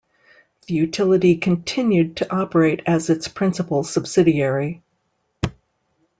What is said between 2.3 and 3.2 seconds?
operate as